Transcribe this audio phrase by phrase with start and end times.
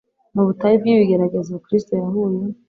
[0.35, 2.43] Mu butayu bw’ibigeragezo, Kristo yahuye